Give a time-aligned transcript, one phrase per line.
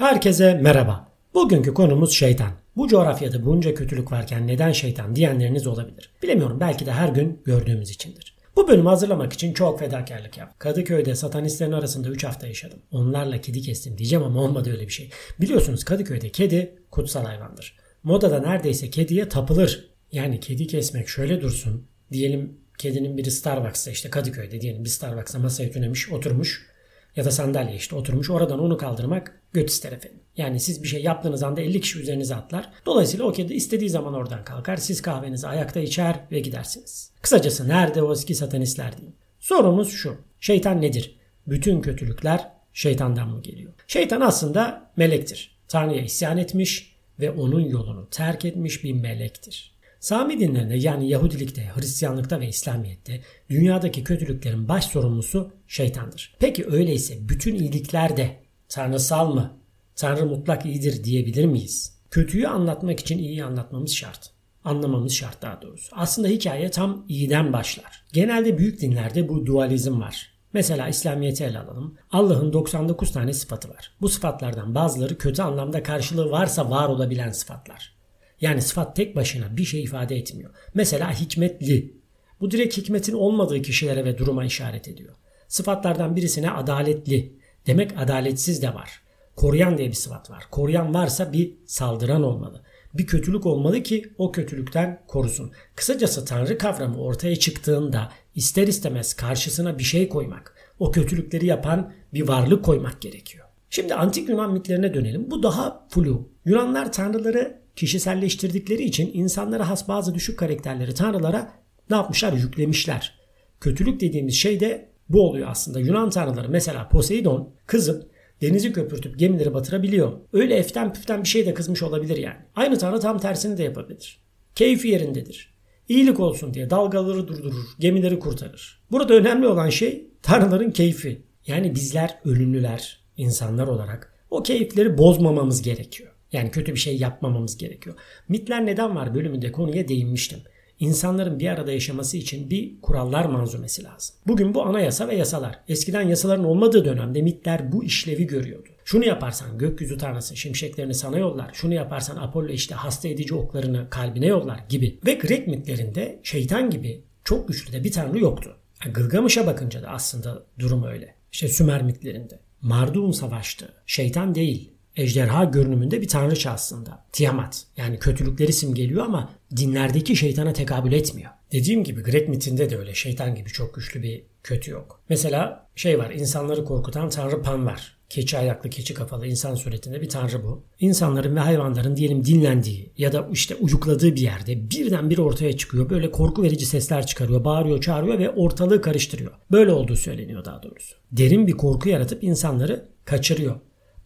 [0.00, 1.08] Herkese merhaba.
[1.34, 2.50] Bugünkü konumuz şeytan.
[2.76, 6.10] Bu coğrafyada bunca kötülük varken neden şeytan diyenleriniz olabilir.
[6.22, 8.36] Bilemiyorum belki de her gün gördüğümüz içindir.
[8.56, 10.56] Bu bölümü hazırlamak için çok fedakarlık yaptım.
[10.58, 12.78] Kadıköy'de satanistlerin arasında 3 hafta yaşadım.
[12.90, 15.10] Onlarla kedi kestim diyeceğim ama olmadı öyle bir şey.
[15.40, 17.76] Biliyorsunuz Kadıköy'de kedi kutsal hayvandır.
[18.02, 19.90] Modada neredeyse kediye tapılır.
[20.12, 21.86] Yani kedi kesmek şöyle dursun.
[22.12, 26.69] Diyelim kedinin biri Starbucks'ta işte Kadıköy'de diyelim bir Starbucks'ta masaya tünemiş oturmuş
[27.16, 30.20] ya da sandalye işte oturmuş oradan onu kaldırmak göt ister efendim.
[30.36, 32.70] Yani siz bir şey yaptığınız anda 50 kişi üzerinize atlar.
[32.86, 34.76] Dolayısıyla o kedi istediği zaman oradan kalkar.
[34.76, 37.12] Siz kahvenizi ayakta içer ve gidersiniz.
[37.22, 39.16] Kısacası nerede o eski satanistler diyeyim.
[39.40, 40.16] Sorumuz şu.
[40.40, 41.16] Şeytan nedir?
[41.46, 43.72] Bütün kötülükler şeytandan mı geliyor?
[43.86, 45.56] Şeytan aslında melektir.
[45.68, 49.79] Tanrı'ya isyan etmiş ve onun yolunu terk etmiş bir melektir.
[50.00, 56.36] Sami dinlerinde yani Yahudilikte, Hristiyanlıkta ve İslamiyet'te dünyadaki kötülüklerin baş sorumlusu şeytandır.
[56.38, 58.36] Peki öyleyse bütün iyilikler de
[58.68, 59.56] tanrısal mı?
[59.96, 61.94] Tanrı mutlak iyidir diyebilir miyiz?
[62.10, 64.30] Kötüyü anlatmak için iyi anlatmamız şart.
[64.64, 65.96] Anlamamız şart daha doğrusu.
[65.96, 68.04] Aslında hikaye tam iyiden başlar.
[68.12, 70.32] Genelde büyük dinlerde bu dualizm var.
[70.52, 71.94] Mesela İslamiyet'i ele alalım.
[72.10, 73.92] Allah'ın 99 tane sıfatı var.
[74.00, 77.99] Bu sıfatlardan bazıları kötü anlamda karşılığı varsa var olabilen sıfatlar.
[78.40, 80.50] Yani sıfat tek başına bir şey ifade etmiyor.
[80.74, 81.94] Mesela hikmetli.
[82.40, 85.14] Bu direkt hikmetin olmadığı kişilere ve duruma işaret ediyor.
[85.48, 87.32] Sıfatlardan birisine adaletli.
[87.66, 89.02] Demek adaletsiz de var.
[89.36, 90.44] Koruyan diye bir sıfat var.
[90.50, 92.62] Koruyan varsa bir saldıran olmalı.
[92.94, 95.52] Bir kötülük olmalı ki o kötülükten korusun.
[95.74, 102.28] Kısacası Tanrı kavramı ortaya çıktığında ister istemez karşısına bir şey koymak, o kötülükleri yapan bir
[102.28, 103.46] varlık koymak gerekiyor.
[103.70, 105.30] Şimdi antik Yunan mitlerine dönelim.
[105.30, 106.28] Bu daha flu.
[106.44, 111.52] Yunanlar tanrıları kişiselleştirdikleri için insanlara has bazı düşük karakterleri tanrılara
[111.90, 112.32] ne yapmışlar?
[112.32, 113.20] Yüklemişler.
[113.60, 115.80] Kötülük dediğimiz şey de bu oluyor aslında.
[115.80, 120.12] Yunan tanrıları mesela Poseidon kızıp denizi köpürtüp gemileri batırabiliyor.
[120.32, 122.38] Öyle eften püften bir şey de kızmış olabilir yani.
[122.56, 124.20] Aynı tanrı tam tersini de yapabilir.
[124.54, 125.54] Keyfi yerindedir.
[125.88, 128.82] İyilik olsun diye dalgaları durdurur, gemileri kurtarır.
[128.90, 131.22] Burada önemli olan şey tanrıların keyfi.
[131.46, 136.12] Yani bizler ölümlüler, insanlar olarak o keyifleri bozmamamız gerekiyor.
[136.32, 137.96] Yani kötü bir şey yapmamamız gerekiyor.
[138.28, 140.38] Mitler neden var bölümünde konuya değinmiştim.
[140.80, 144.16] İnsanların bir arada yaşaması için bir kurallar manzumesi lazım.
[144.26, 145.58] Bugün bu anayasa ve yasalar.
[145.68, 148.68] Eskiden yasaların olmadığı dönemde mitler bu işlevi görüyordu.
[148.84, 151.50] Şunu yaparsan gökyüzü tanrısı şimşeklerini sana yollar.
[151.52, 154.98] Şunu yaparsan Apollo işte hasta edici oklarını kalbine yollar gibi.
[155.06, 158.56] Ve Grek mitlerinde şeytan gibi çok güçlü de bir tanrı yoktu.
[158.94, 161.14] Gılgamış'a bakınca da aslında durum öyle.
[161.32, 162.38] İşte Sümer mitlerinde.
[162.62, 163.72] Marduk savaştı.
[163.86, 167.04] Şeytan değil ejderha görünümünde bir tanrıça aslında.
[167.12, 167.66] Tiamat.
[167.76, 171.30] Yani kötülükleri simgeliyor ama dinlerdeki şeytana tekabül etmiyor.
[171.52, 175.00] Dediğim gibi Grek mitinde de öyle şeytan gibi çok güçlü bir kötü yok.
[175.08, 177.96] Mesela şey var insanları korkutan tanrı Pan var.
[178.08, 180.64] Keçi ayaklı, keçi kafalı insan suretinde bir tanrı bu.
[180.80, 185.90] İnsanların ve hayvanların diyelim dinlendiği ya da işte uyukladığı bir yerde birden bir ortaya çıkıyor.
[185.90, 189.32] Böyle korku verici sesler çıkarıyor, bağırıyor, çağırıyor ve ortalığı karıştırıyor.
[189.50, 190.96] Böyle olduğu söyleniyor daha doğrusu.
[191.12, 193.56] Derin bir korku yaratıp insanları kaçırıyor.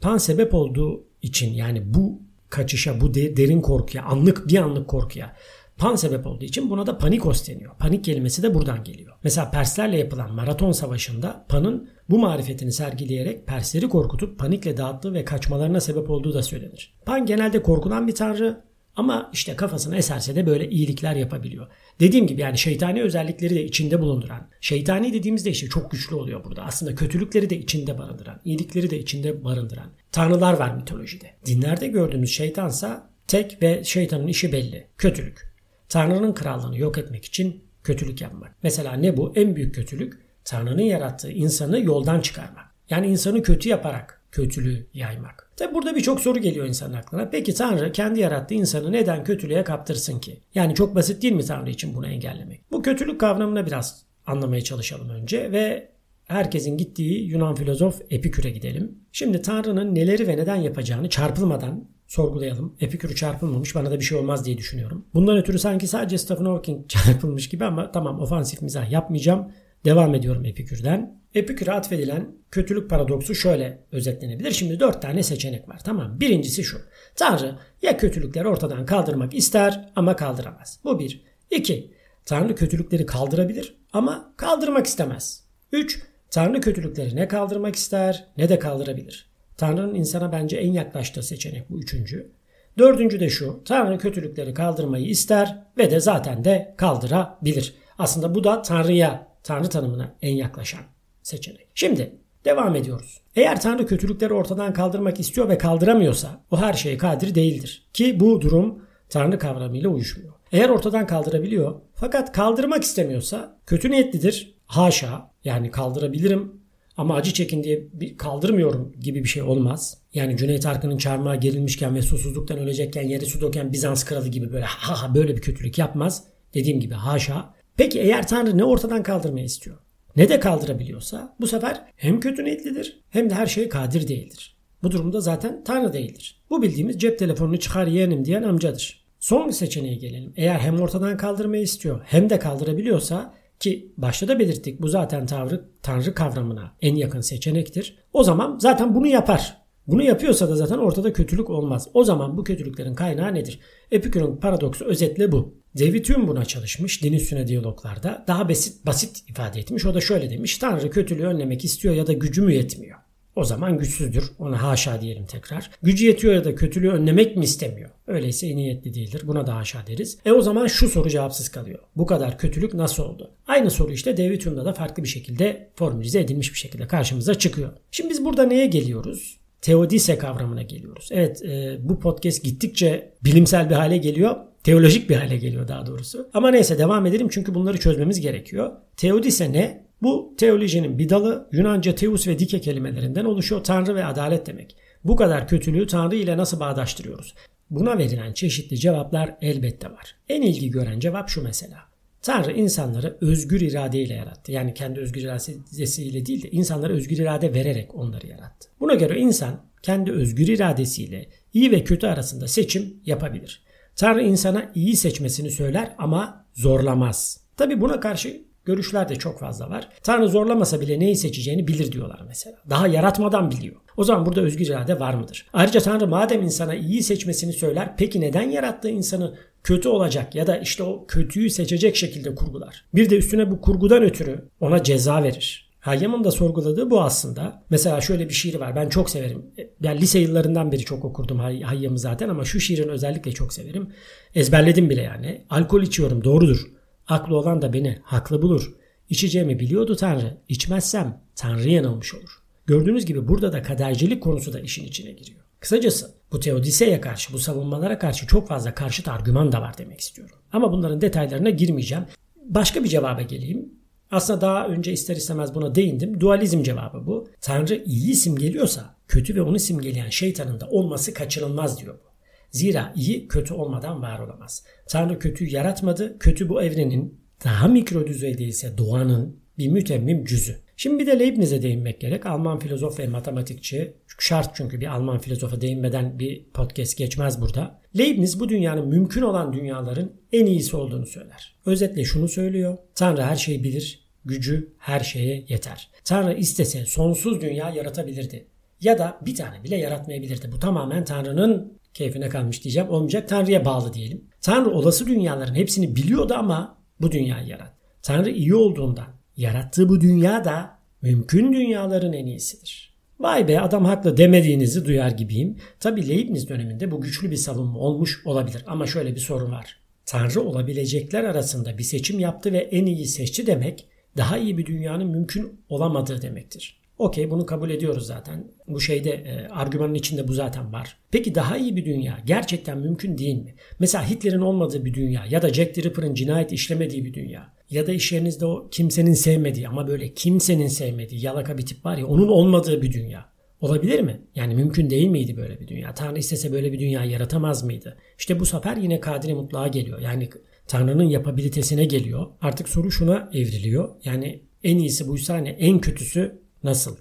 [0.01, 5.37] Pan sebep olduğu için yani bu kaçışa, bu derin korkuya, anlık bir anlık korkuya
[5.79, 7.77] Pan sebep olduğu için buna da panikos deniyor.
[7.79, 9.17] Panik kelimesi de buradan geliyor.
[9.25, 15.81] Mesela Perslerle yapılan maraton savaşında Pan'ın bu marifetini sergileyerek Persleri korkutup panikle dağıttığı ve kaçmalarına
[15.81, 16.95] sebep olduğu da söylenir.
[17.07, 18.65] Pan genelde korkulan bir tanrı
[18.97, 21.67] ama işte kafasına eserse de böyle iyilikler yapabiliyor.
[22.01, 24.49] Dediğim gibi yani şeytani özellikleri de içinde bulunduran.
[24.61, 26.63] Şeytani dediğimizde işte çok güçlü oluyor burada.
[26.63, 29.91] Aslında kötülükleri de içinde barındıran, iyilikleri de içinde barındıran.
[30.13, 31.31] Tanrılar var mitolojide.
[31.47, 34.87] Dinlerde gördüğümüz şeytansa tek ve şeytanın işi belli.
[34.99, 35.55] Kötülük.
[35.89, 38.57] Tanrı'nın krallığını yok etmek için kötülük yapmak.
[38.63, 39.33] Mesela ne bu?
[39.37, 42.65] En büyük kötülük Tanrı'nın yarattığı insanı yoldan çıkarmak.
[42.91, 45.51] Yani insanı kötü yaparak kötülüğü yaymak.
[45.57, 47.31] Tabi burada birçok soru geliyor insanın aklına.
[47.31, 50.41] Peki Tanrı kendi yarattığı insanı neden kötülüğe kaptırsın ki?
[50.55, 52.73] Yani çok basit değil mi Tanrı için bunu engellemek?
[52.73, 55.89] Bu kötülük kavramına biraz anlamaya çalışalım önce ve
[56.25, 58.99] herkesin gittiği Yunan filozof Epikür'e gidelim.
[59.13, 62.77] Şimdi Tanrı'nın neleri ve neden yapacağını çarpılmadan sorgulayalım.
[62.81, 65.05] Epikür çarpılmamış bana da bir şey olmaz diye düşünüyorum.
[65.15, 69.53] Bundan ötürü sanki sadece Stephen Hawking çarpılmış gibi ama tamam ofansif mizah yapmayacağım.
[69.85, 71.25] Devam ediyorum Epikür'den.
[71.35, 74.51] Epikür'e atfedilen kötülük paradoksu şöyle özetlenebilir.
[74.51, 75.81] Şimdi dört tane seçenek var.
[75.85, 76.79] Tamam Birincisi şu.
[77.17, 80.81] Tanrı ya kötülükleri ortadan kaldırmak ister ama kaldıramaz.
[80.85, 81.25] Bu bir.
[81.51, 81.95] İki.
[82.25, 85.45] Tanrı kötülükleri kaldırabilir ama kaldırmak istemez.
[85.73, 86.03] Üç.
[86.31, 89.31] Tanrı kötülükleri ne kaldırmak ister ne de kaldırabilir.
[89.57, 92.33] Tanrı'nın insana bence en yaklaştığı seçenek bu üçüncü.
[92.79, 93.63] Dördüncü de şu.
[93.65, 97.75] Tanrı kötülükleri kaldırmayı ister ve de zaten de kaldırabilir.
[97.99, 100.83] Aslında bu da Tanrı'ya Tanrı tanımına en yaklaşan
[101.23, 101.69] seçenek.
[101.75, 103.21] Şimdi Devam ediyoruz.
[103.37, 107.87] Eğer Tanrı kötülükleri ortadan kaldırmak istiyor ve kaldıramıyorsa o her şeye kadir değildir.
[107.93, 110.33] Ki bu durum Tanrı kavramıyla uyuşmuyor.
[110.53, 114.55] Eğer ortadan kaldırabiliyor fakat kaldırmak istemiyorsa kötü niyetlidir.
[114.67, 116.53] Haşa yani kaldırabilirim
[116.97, 119.99] ama acı çekin diye bir kaldırmıyorum gibi bir şey olmaz.
[120.15, 124.65] Yani Cüneyt Arkın'ın çarmıha gerilmişken ve susuzluktan ölecekken yeri su döken Bizans kralı gibi böyle
[124.65, 126.25] ha ha böyle bir kötülük yapmaz.
[126.55, 127.55] Dediğim gibi haşa.
[127.77, 129.77] Peki eğer Tanrı ne ortadan kaldırmayı istiyor
[130.17, 134.57] ne de kaldırabiliyorsa bu sefer hem kötü niyetlidir hem de her şeye kadir değildir.
[134.83, 136.43] Bu durumda zaten Tanrı değildir.
[136.51, 139.05] Bu bildiğimiz cep telefonunu çıkar yeğenim diyen amcadır.
[139.21, 140.33] Son bir seçeneğe gelelim.
[140.37, 145.65] Eğer hem ortadan kaldırmayı istiyor hem de kaldırabiliyorsa ki başta da belirttik bu zaten tavrı,
[145.83, 147.99] Tanrı kavramına en yakın seçenektir.
[148.13, 149.65] O zaman zaten bunu yapar.
[149.87, 151.89] Bunu yapıyorsa da zaten ortada kötülük olmaz.
[151.95, 153.61] O zaman bu kötülüklerin kaynağı nedir?
[153.91, 155.55] Epikür'ün paradoksu özetle bu.
[155.79, 158.25] David Hume buna çalışmış din üstüne diyaloglarda.
[158.29, 159.87] Daha basit, basit ifade etmiş.
[159.87, 160.59] O da şöyle demiş.
[160.59, 162.99] Tanrı kötülüğü önlemek istiyor ya da gücü mü yetmiyor?
[163.37, 164.25] O zaman güçsüzdür.
[164.39, 165.71] Ona haşa diyelim tekrar.
[165.83, 167.91] Gücü yetiyor ya da kötülüğü önlemek mi istemiyor?
[168.07, 169.23] Öyleyse iyi niyetli değildir.
[169.25, 170.19] Buna da haşa deriz.
[170.25, 171.79] E o zaman şu soru cevapsız kalıyor.
[171.97, 173.31] Bu kadar kötülük nasıl oldu?
[173.47, 177.73] Aynı soru işte David Hume'da da farklı bir şekilde formülize edilmiş bir şekilde karşımıza çıkıyor.
[177.91, 179.39] Şimdi biz burada neye geliyoruz?
[179.61, 181.09] Teodise kavramına geliyoruz.
[181.13, 184.37] Evet e, bu podcast gittikçe bilimsel bir hale geliyor.
[184.65, 186.29] Teolojik bir hale geliyor daha doğrusu.
[186.35, 188.73] Ama neyse devam edelim çünkü bunları çözmemiz gerekiyor.
[188.97, 189.85] Teodise ne?
[190.03, 193.65] Bu teolojinin bir dalı Yunanca teus ve dike kelimelerinden oluşuyor.
[193.65, 194.77] Tanrı ve adalet demek.
[195.05, 197.35] Bu kadar kötülüğü Tanrı ile nasıl bağdaştırıyoruz?
[197.71, 200.17] Buna verilen çeşitli cevaplar elbette var.
[200.29, 201.79] En ilgi gören cevap şu mesela.
[202.23, 204.53] Tanrı insanları özgür iradeyle yarattı.
[204.53, 208.69] Yani kendi özgür iradesiyle değil de insanlara özgür irade vererek onları yarattı.
[208.81, 213.65] Buna göre insan kendi özgür iradesiyle iyi ve kötü arasında seçim yapabilir.
[213.97, 217.41] Tanrı insana iyi seçmesini söyler ama zorlamaz.
[217.57, 219.89] Tabi buna karşı görüşler de çok fazla var.
[220.03, 222.57] Tanrı zorlamasa bile neyi seçeceğini bilir diyorlar mesela.
[222.71, 223.77] Daha yaratmadan biliyor.
[223.97, 225.47] O zaman burada özgür irade var mıdır?
[225.53, 230.59] Ayrıca Tanrı madem insana iyi seçmesini söyler peki neden yarattığı insanı kötü olacak ya da
[230.59, 232.85] işte o kötüyü seçecek şekilde kurgular?
[232.95, 235.74] Bir de üstüne bu kurgudan ötürü ona ceza verir.
[235.85, 237.63] Hayyam'ın da sorguladığı bu aslında.
[237.71, 238.77] Mesela şöyle bir şiir var.
[238.77, 239.43] Ben çok severim.
[239.81, 243.89] Yani lise yıllarından beri çok okurdum Hayyam'ı zaten ama şu şiirin özellikle çok severim.
[244.35, 245.45] Ezberledim bile yani.
[245.51, 246.67] Alkol içiyorum doğrudur.
[247.09, 248.75] Aklı olan da beni haklı bulur.
[249.11, 250.37] İçeceğimi biliyordu Tanrı.
[250.49, 252.31] İçmezsem Tanrı yanılmış olur.
[252.67, 255.41] Gördüğünüz gibi burada da kadercilik konusu da işin içine giriyor.
[255.61, 260.37] Kısacası bu Teodise'ye karşı, bu savunmalara karşı çok fazla karşıt argüman da var demek istiyorum.
[260.53, 262.05] Ama bunların detaylarına girmeyeceğim.
[262.45, 263.84] Başka bir cevaba geleyim.
[264.15, 266.21] Aslında daha önce ister istemez buna değindim.
[266.21, 267.29] Dualizm cevabı bu.
[267.41, 272.09] Tanrı iyi simgeliyorsa kötü ve onu simgeleyen şeytanın da olması kaçınılmaz diyor bu.
[272.51, 274.65] Zira iyi kötü olmadan var olamaz.
[274.89, 276.19] Tanrı kötüyü yaratmadı.
[276.19, 280.57] Kötü bu evrenin daha mikro düzeyde ise doğanın bir mütemmim cüzü.
[280.77, 282.27] Şimdi bir de Leibniz'e değinmek gerek.
[282.27, 283.97] Alman filozof ve matematikçi.
[284.19, 287.81] Şart çünkü bir Alman filozofa değinmeden bir podcast geçmez burada.
[287.99, 291.57] Leibniz bu dünyanın mümkün olan dünyaların en iyisi olduğunu söyler.
[291.67, 292.79] Özetle şunu söylüyor.
[292.95, 294.04] Tanrı her şeyi bilir.
[294.25, 295.91] Gücü her şeye yeter.
[296.05, 298.47] Tanrı istese sonsuz dünya yaratabilirdi.
[298.81, 300.53] Ya da bir tane bile yaratmayabilirdi.
[300.53, 302.89] Bu tamamen Tanrı'nın keyfine kalmış diyeceğim.
[302.89, 304.25] Olmayacak Tanrı'ya bağlı diyelim.
[304.41, 307.75] Tanrı olası dünyaların hepsini biliyordu ama bu dünyayı yarattı.
[308.03, 309.07] Tanrı iyi olduğundan
[309.37, 312.95] yarattığı bu dünya da mümkün dünyaların en iyisidir.
[313.21, 315.57] Vay be adam haklı demediğinizi duyar gibiyim.
[315.81, 319.81] Tabi Leibniz döneminde bu güçlü bir savunma olmuş olabilir ama şöyle bir sorun var.
[320.07, 325.07] Tanrı olabilecekler arasında bir seçim yaptı ve en iyi seçti demek daha iyi bir dünyanın
[325.07, 326.85] mümkün olamadığı demektir.
[326.99, 328.45] Okey bunu kabul ediyoruz zaten.
[328.69, 330.97] Bu şeyde e, argümanın içinde bu zaten var.
[331.11, 333.55] Peki daha iyi bir dünya gerçekten mümkün değil mi?
[333.79, 337.87] Mesela Hitler'in olmadığı bir dünya ya da Jack the Ripper'ın cinayet işlemediği bir dünya ya
[337.87, 342.07] da iş yerinizde o kimsenin sevmediği ama böyle kimsenin sevmediği yalaka bir tip var ya
[342.07, 343.35] onun olmadığı bir dünya.
[343.61, 344.21] Olabilir mi?
[344.35, 345.95] Yani mümkün değil miydi böyle bir dünya?
[345.95, 347.97] Tanrı istese böyle bir dünya yaratamaz mıydı?
[348.19, 350.01] İşte bu sefer yine kadiri mutluğa geliyor.
[350.01, 350.29] Yani
[350.69, 352.27] Tanrı'nın yapabilitesine geliyor.
[352.41, 353.89] Artık soru şuna evriliyor.
[354.05, 356.97] Yani en iyisi buysa hani en kötüsü nasıl?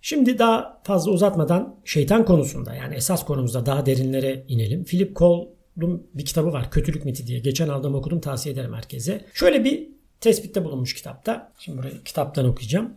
[0.00, 4.84] Şimdi daha fazla uzatmadan şeytan konusunda yani esas konumuzda daha derinlere inelim.
[4.84, 7.38] Philip Cole'un bir kitabı var Kötülük Miti diye.
[7.38, 9.24] Geçen aldığım okudum tavsiye ederim herkese.
[9.34, 9.88] Şöyle bir
[10.20, 11.52] tespitte bulunmuş kitapta.
[11.58, 12.94] Şimdi burayı kitaptan okuyacağım.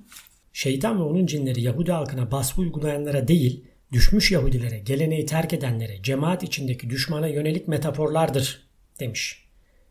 [0.53, 6.43] Şeytan ve onun cinleri Yahudi halkına baskı uygulayanlara değil, düşmüş Yahudilere, geleneği terk edenlere, cemaat
[6.43, 8.67] içindeki düşmana yönelik metaforlardır
[8.99, 9.40] demiş.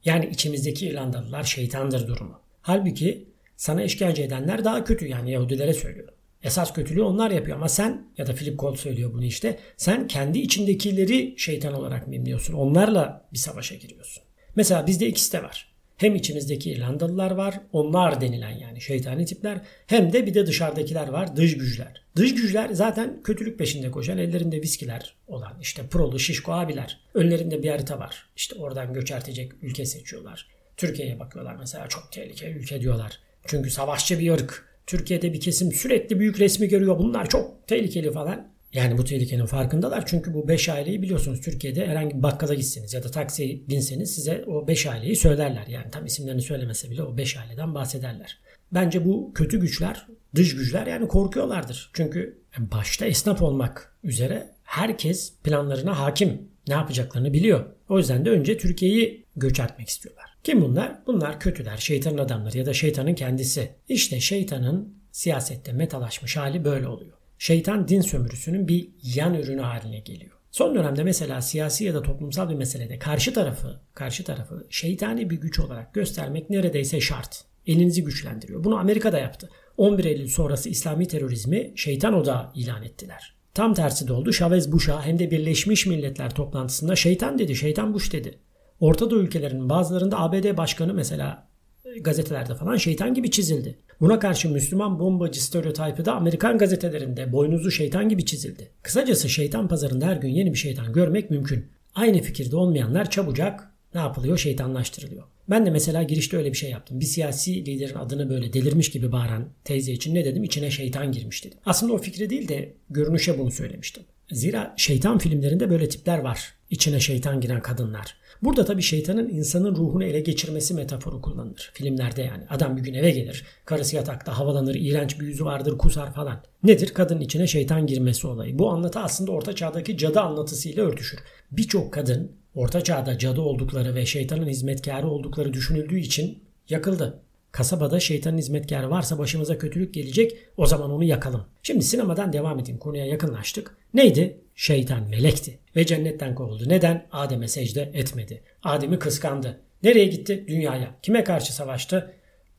[0.04, 2.40] Yani içimizdeki İrlandalılar şeytandır durumu.
[2.62, 6.08] Halbuki sana işkence edenler daha kötü yani Yahudilere söylüyor.
[6.42, 9.58] Esas kötülüğü onlar yapıyor ama sen ya da Philip Cole söylüyor bunu işte.
[9.76, 12.54] Sen kendi içindekileri şeytan olarak mimliyorsun.
[12.54, 14.22] Onlarla bir savaşa giriyorsun.
[14.56, 15.69] Mesela bizde ikisi de var.
[16.00, 19.60] Hem içimizdeki İrlandalılar var, onlar denilen yani şeytani tipler.
[19.86, 22.02] Hem de bir de dışarıdakiler var, dış güçler.
[22.16, 27.00] Dış güçler zaten kötülük peşinde koşan, ellerinde viskiler olan işte prolu, şişko abiler.
[27.14, 28.26] Önlerinde bir harita var.
[28.36, 30.46] İşte oradan göçertecek ülke seçiyorlar.
[30.76, 33.18] Türkiye'ye bakıyorlar mesela çok tehlikeli ülke diyorlar.
[33.46, 34.64] Çünkü savaşçı bir ırk.
[34.86, 36.98] Türkiye'de bir kesim sürekli büyük resmi görüyor.
[36.98, 38.49] Bunlar çok tehlikeli falan.
[38.72, 40.06] Yani bu tehlikenin farkındalar.
[40.06, 44.44] Çünkü bu 5 aileyi biliyorsunuz Türkiye'de herhangi bir bakkala gitseniz ya da taksiye binseniz size
[44.46, 45.66] o 5 aileyi söylerler.
[45.66, 48.38] Yani tam isimlerini söylemese bile o 5 aileden bahsederler.
[48.72, 51.90] Bence bu kötü güçler, dış güçler yani korkuyorlardır.
[51.92, 56.50] Çünkü başta esnaf olmak üzere herkes planlarına hakim.
[56.68, 57.64] Ne yapacaklarını biliyor.
[57.88, 60.24] O yüzden de önce Türkiye'yi göç etmek istiyorlar.
[60.44, 60.98] Kim bunlar?
[61.06, 63.70] Bunlar kötüler, şeytanın adamları ya da şeytanın kendisi.
[63.88, 67.19] İşte şeytanın siyasette metalaşmış hali böyle oluyor.
[67.40, 70.32] Şeytan din sömürüsünün bir yan ürünü haline geliyor.
[70.50, 75.40] Son dönemde mesela siyasi ya da toplumsal bir meselede karşı tarafı, karşı tarafı şeytani bir
[75.40, 77.44] güç olarak göstermek neredeyse şart.
[77.66, 78.64] Elinizi güçlendiriyor.
[78.64, 79.50] Bunu Amerika'da yaptı.
[79.76, 83.34] 11 Eylül sonrası İslami terörizmi şeytan odağı ilan ettiler.
[83.54, 84.32] Tam tersi de oldu.
[84.32, 88.38] Chavez Bush'a hem de Birleşmiş Milletler toplantısında şeytan dedi, şeytan Bush dedi.
[88.80, 91.49] Orta Doğu ülkelerinin bazılarında ABD başkanı mesela
[91.98, 93.78] gazetelerde falan şeytan gibi çizildi.
[94.00, 98.70] Buna karşı Müslüman bombacı stereotipi de Amerikan gazetelerinde boynuzu şeytan gibi çizildi.
[98.82, 101.66] Kısacası şeytan pazarında her gün yeni bir şeytan görmek mümkün.
[101.94, 104.38] Aynı fikirde olmayanlar çabucak ne yapılıyor?
[104.38, 105.24] Şeytanlaştırılıyor.
[105.50, 107.00] Ben de mesela girişte öyle bir şey yaptım.
[107.00, 110.44] Bir siyasi liderin adını böyle delirmiş gibi bağıran teyze için ne dedim?
[110.44, 111.58] İçine şeytan girmiş dedim.
[111.66, 114.02] Aslında o fikri değil de görünüşe bunu söylemiştim.
[114.30, 116.54] Zira şeytan filmlerinde böyle tipler var.
[116.70, 118.16] İçine şeytan giren kadınlar.
[118.42, 121.70] Burada tabii şeytanın insanın ruhunu ele geçirmesi metaforu kullanılır.
[121.74, 122.44] Filmlerde yani.
[122.50, 123.44] Adam bir gün eve gelir.
[123.64, 124.74] Karısı yatakta havalanır.
[124.74, 125.78] iğrenç bir yüzü vardır.
[125.78, 126.42] Kusar falan.
[126.62, 126.94] Nedir?
[126.94, 128.58] Kadının içine şeytan girmesi olayı.
[128.58, 131.18] Bu anlatı aslında orta çağdaki cadı anlatısıyla örtüşür.
[131.52, 137.22] Birçok kadın orta çağda cadı oldukları ve şeytanın hizmetkarı oldukları düşünüldüğü için yakıldı.
[137.52, 141.44] Kasabada şeytanın hizmetkarı varsa başımıza kötülük gelecek o zaman onu yakalım.
[141.62, 143.76] Şimdi sinemadan devam edeyim konuya yakınlaştık.
[143.94, 144.40] Neydi?
[144.60, 146.64] Şeytan melekti ve cennetten kovuldu.
[146.66, 147.06] Neden?
[147.12, 148.42] Adem'e secde etmedi.
[148.62, 149.60] Adem'i kıskandı.
[149.82, 150.44] Nereye gitti?
[150.48, 150.94] Dünyaya.
[151.02, 152.14] Kime karşı savaştı?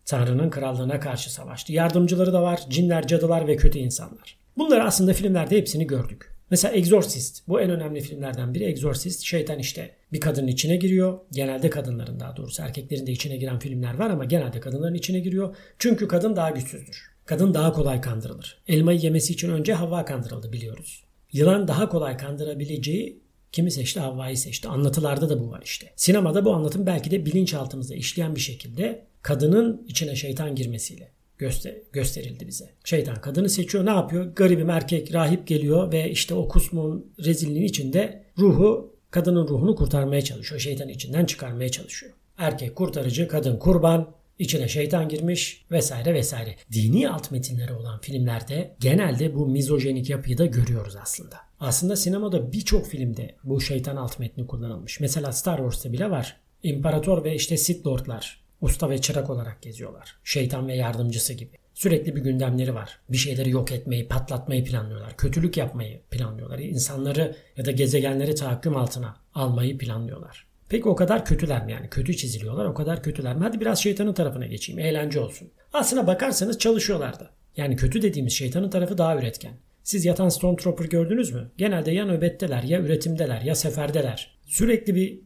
[0.06, 1.74] Tanrı'nın krallığına karşı savaştı.
[1.74, 2.62] Yardımcıları da var.
[2.70, 4.38] Cinler, cadılar ve kötü insanlar.
[4.58, 6.32] Bunları aslında filmlerde hepsini gördük.
[6.50, 7.48] Mesela Exorcist.
[7.48, 8.64] Bu en önemli filmlerden biri.
[8.64, 9.24] Exorcist.
[9.24, 11.20] Şeytan işte bir kadının içine giriyor.
[11.32, 15.56] Genelde kadınların daha doğrusu erkeklerin de içine giren filmler var ama genelde kadınların içine giriyor.
[15.80, 17.12] Çünkü kadın daha güçsüzdür.
[17.26, 18.58] Kadın daha kolay kandırılır.
[18.68, 21.11] Elmayı yemesi için önce Havva kandırıldı biliyoruz.
[21.34, 23.22] Yılan daha kolay kandırabileceği
[23.52, 24.00] kimi seçti?
[24.00, 24.68] Havva'yı seçti.
[24.68, 25.94] Anlatılarda da bu var işte.
[25.96, 32.48] Sinemada bu anlatım belki de bilinçaltımızda işleyen bir şekilde kadının içine şeytan girmesiyle göster gösterildi
[32.48, 32.70] bize.
[32.84, 33.86] Şeytan kadını seçiyor.
[33.86, 34.36] Ne yapıyor?
[34.36, 40.62] Garibim erkek rahip geliyor ve işte o kusmun rezilliğin içinde ruhu kadının ruhunu kurtarmaya çalışıyor.
[40.62, 42.14] Şeytan içinden çıkarmaya çalışıyor.
[42.38, 46.56] Erkek kurtarıcı, kadın kurban, içine şeytan girmiş vesaire vesaire.
[46.72, 51.36] Dini alt metinleri olan filmlerde genelde bu mizojenik yapıyı da görüyoruz aslında.
[51.60, 55.00] Aslında sinemada birçok filmde bu şeytan alt metni kullanılmış.
[55.00, 56.38] Mesela Star Wars'ta bile var.
[56.64, 60.16] İmparator ve işte Sith Lordlar usta ve çırak olarak geziyorlar.
[60.24, 61.52] Şeytan ve yardımcısı gibi.
[61.74, 63.00] Sürekli bir gündemleri var.
[63.10, 65.18] Bir şeyleri yok etmeyi, patlatmayı planlıyorlar.
[65.18, 66.60] Kötülük yapmayı planlıyorlar.
[66.60, 70.51] İnsanları ya da gezegenleri tahakküm altına almayı planlıyorlar.
[70.72, 71.90] Peki o kadar kötüler mi yani?
[71.90, 73.44] Kötü çiziliyorlar o kadar kötüler mi?
[73.44, 74.80] Hadi biraz şeytanın tarafına geçeyim.
[74.80, 75.52] Eğlence olsun.
[75.74, 77.30] Aslına bakarsanız çalışıyorlar da.
[77.58, 79.54] Yani kötü dediğimiz şeytanın tarafı daha üretken.
[79.84, 81.52] Siz yatan Stormtrooper gördünüz mü?
[81.58, 84.38] Genelde ya nöbetteler ya üretimdeler ya seferdeler.
[84.46, 85.20] Sürekli bir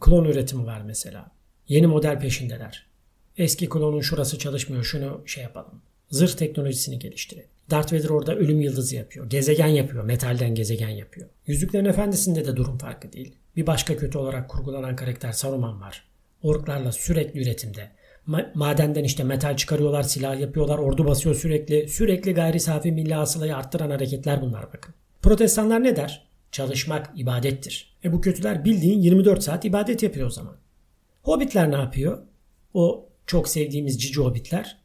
[0.00, 1.30] klon üretimi var mesela.
[1.68, 2.86] Yeni model peşindeler.
[3.36, 5.82] Eski klonun şurası çalışmıyor şunu şey yapalım.
[6.10, 7.48] Zırh teknolojisini geliştirelim.
[7.70, 9.30] Darth Vader orada ölüm yıldızı yapıyor.
[9.30, 10.04] Gezegen yapıyor.
[10.04, 11.28] Metalden gezegen yapıyor.
[11.46, 13.34] Yüzüklerin Efendisi'nde de durum farkı değil.
[13.56, 16.08] Bir başka kötü olarak kurgulanan karakter Saruman var.
[16.42, 17.90] Orklarla sürekli üretimde.
[18.28, 21.88] Ma- madenden işte metal çıkarıyorlar, silah yapıyorlar, ordu basıyor sürekli.
[21.88, 24.94] Sürekli gayri safi milli hasılayı arttıran hareketler bunlar bakın.
[25.22, 26.26] Protestanlar ne der?
[26.52, 27.96] Çalışmak ibadettir.
[28.04, 30.56] E bu kötüler bildiğin 24 saat ibadet yapıyor o zaman.
[31.22, 32.18] Hobbitler ne yapıyor?
[32.74, 34.76] O çok sevdiğimiz cici hobbitler.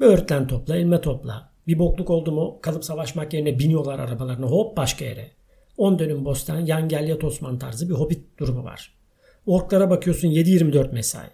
[0.00, 1.50] Böğürtlen topla, elma topla.
[1.68, 5.30] Bir bokluk oldu mu kalıp savaşmak yerine biniyorlar arabalarına hop başka yere.
[5.76, 8.94] 10 dönüm bostan yan gel Osman tarzı bir hobbit durumu var.
[9.46, 11.28] Orklara bakıyorsun 7-24 mesai.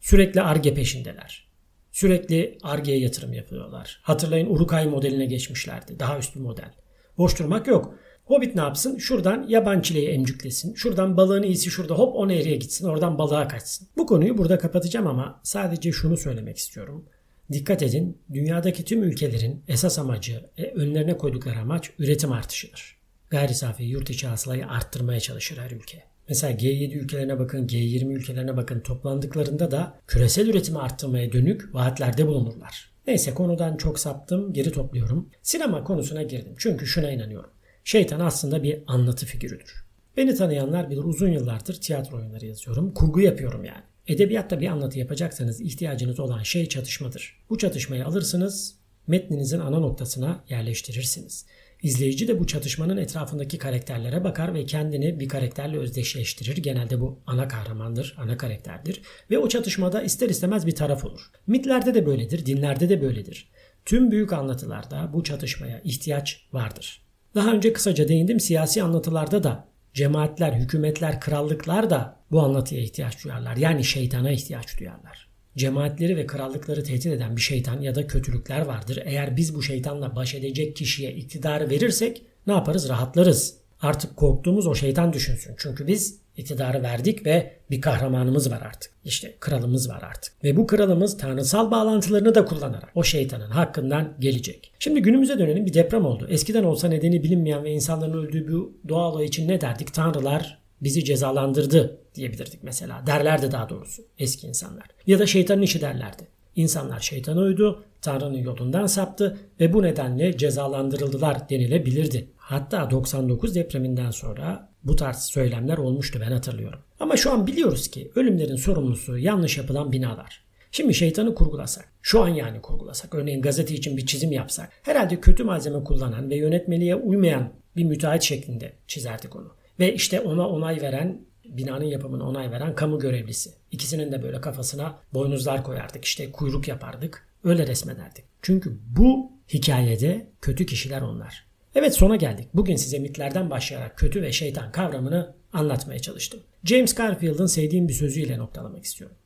[0.00, 1.48] Sürekli arge peşindeler.
[1.92, 4.00] Sürekli argeye yatırım yapıyorlar.
[4.02, 5.98] Hatırlayın Urukay modeline geçmişlerdi.
[5.98, 6.74] Daha üst bir model.
[7.18, 7.94] Boş durmak yok.
[8.24, 8.98] Hobbit ne yapsın?
[8.98, 10.74] Şuradan yaban çileği emcüklesin.
[10.74, 12.88] Şuradan balığın iyisi şurada hop o nehriye gitsin.
[12.88, 13.88] Oradan balığa kaçsın.
[13.96, 17.04] Bu konuyu burada kapatacağım ama sadece şunu söylemek istiyorum.
[17.52, 22.96] Dikkat edin dünyadaki tüm ülkelerin esas amacı e, önlerine koydukları amaç üretim artışıdır.
[23.30, 26.02] Gayri safi yurt içi hasılayı arttırmaya çalışır her ülke.
[26.28, 32.92] Mesela G7 ülkelerine bakın, G20 ülkelerine bakın toplandıklarında da küresel üretimi arttırmaya dönük vaatlerde bulunurlar.
[33.06, 35.30] Neyse konudan çok saptım, geri topluyorum.
[35.42, 37.50] Sinema konusuna girdim çünkü şuna inanıyorum.
[37.84, 39.84] Şeytan aslında bir anlatı figürüdür.
[40.16, 42.94] Beni tanıyanlar bilir uzun yıllardır tiyatro oyunları yazıyorum.
[42.94, 43.82] Kurgu yapıyorum yani.
[44.08, 47.44] Edebiyatta bir anlatı yapacaksanız ihtiyacınız olan şey çatışmadır.
[47.50, 48.74] Bu çatışmayı alırsınız,
[49.06, 51.46] metninizin ana noktasına yerleştirirsiniz.
[51.82, 56.56] İzleyici de bu çatışmanın etrafındaki karakterlere bakar ve kendini bir karakterle özdeşleştirir.
[56.56, 59.02] Genelde bu ana kahramandır, ana karakterdir.
[59.30, 61.20] Ve o çatışmada ister istemez bir taraf olur.
[61.46, 63.50] Mitlerde de böyledir, dinlerde de böyledir.
[63.84, 67.02] Tüm büyük anlatılarda bu çatışmaya ihtiyaç vardır.
[67.34, 73.56] Daha önce kısaca değindim siyasi anlatılarda da cemaatler, hükümetler, krallıklar da bu anlatıya ihtiyaç duyarlar.
[73.56, 75.28] Yani şeytana ihtiyaç duyarlar.
[75.56, 79.02] Cemaatleri ve krallıkları tehdit eden bir şeytan ya da kötülükler vardır.
[79.04, 82.88] Eğer biz bu şeytanla baş edecek kişiye iktidarı verirsek ne yaparız?
[82.88, 83.56] Rahatlarız.
[83.80, 85.54] Artık korktuğumuz o şeytan düşünsün.
[85.58, 88.92] Çünkü biz iktidarı verdik ve bir kahramanımız var artık.
[89.04, 90.44] İşte kralımız var artık.
[90.44, 94.72] Ve bu kralımız tanrısal bağlantılarını da kullanarak o şeytanın hakkından gelecek.
[94.78, 96.26] Şimdi günümüze dönelim bir deprem oldu.
[96.30, 99.94] Eskiden olsa nedeni bilinmeyen ve insanların öldüğü bu doğa olayı için ne derdik?
[99.94, 103.02] Tanrılar bizi cezalandırdı diyebilirdik mesela.
[103.06, 104.86] Derlerdi daha doğrusu eski insanlar.
[105.06, 106.28] Ya da şeytanın işi derlerdi.
[106.56, 112.28] İnsanlar şeytana uydu, Tanrı'nın yolundan saptı ve bu nedenle cezalandırıldılar denilebilirdi.
[112.36, 116.78] Hatta 99 depreminden sonra bu tarz söylemler olmuştu ben hatırlıyorum.
[117.00, 120.44] Ama şu an biliyoruz ki ölümlerin sorumlusu yanlış yapılan binalar.
[120.70, 125.44] Şimdi şeytanı kurgulasak, şu an yani kurgulasak, örneğin gazete için bir çizim yapsak, herhalde kötü
[125.44, 129.52] malzeme kullanan ve yönetmeliğe uymayan bir müteahhit şeklinde çizerdik onu.
[129.82, 133.50] Ve işte ona onay veren binanın yapımına onay veren kamu görevlisi.
[133.70, 136.04] İkisinin de böyle kafasına boynuzlar koyardık.
[136.04, 137.28] işte kuyruk yapardık.
[137.44, 138.24] Öyle resmederdik.
[138.42, 141.46] Çünkü bu hikayede kötü kişiler onlar.
[141.74, 142.48] Evet sona geldik.
[142.54, 146.40] Bugün size mitlerden başlayarak kötü ve şeytan kavramını anlatmaya çalıştım.
[146.64, 149.16] James Garfield'ın sevdiğim bir sözüyle noktalamak istiyorum.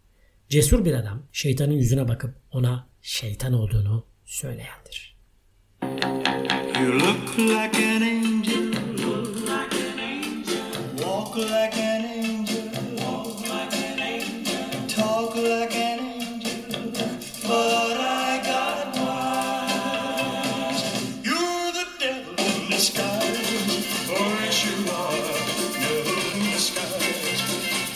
[0.48, 5.16] Cesur bir adam şeytanın yüzüne bakıp ona şeytan olduğunu söyleyendir.
[6.80, 8.15] You look like an
[11.44, 11.95] like an